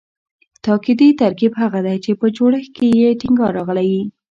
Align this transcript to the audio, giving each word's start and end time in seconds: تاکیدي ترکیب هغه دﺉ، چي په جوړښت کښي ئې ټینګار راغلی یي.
تاکیدي 0.65 1.09
ترکیب 1.21 1.53
هغه 1.61 1.79
دﺉ، 1.85 1.97
چي 2.03 2.11
په 2.19 2.27
جوړښت 2.35 2.69
کښي 2.77 2.89
ئې 3.01 3.17
ټینګار 3.21 3.51
راغلی 3.57 3.87
یي. 3.93 4.03